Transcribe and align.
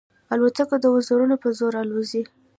الوتکه 0.33 0.77
د 0.81 0.85
وزرونو 0.95 1.35
په 1.43 1.49
زور 1.57 1.73
الوزي. 1.83 2.23